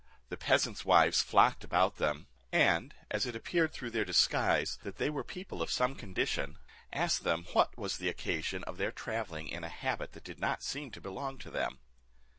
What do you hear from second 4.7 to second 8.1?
that they were people of some condition, asked them what was the